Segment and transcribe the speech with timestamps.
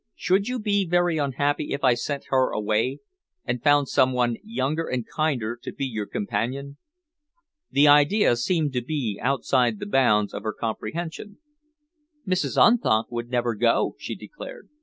[0.15, 3.01] "Should you be very unhappy if I sent her away
[3.45, 6.77] and found some one younger and kinder to be your companion?"
[7.69, 11.37] The idea seemed to be outside the bounds of her comprehension.
[12.27, 12.57] "Mrs.
[12.59, 14.69] Unthank would never go," she declared.